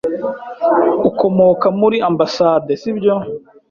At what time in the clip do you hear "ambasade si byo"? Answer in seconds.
2.09-3.15